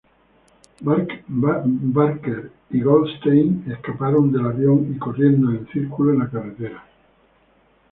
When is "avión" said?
4.47-4.91